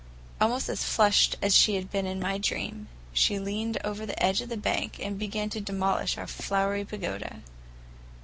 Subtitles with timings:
[0.41, 4.41] Almost as flushed as she had been in my dream, she leaned over the edge
[4.41, 7.41] of the bank and began to demolish our flowery pagoda.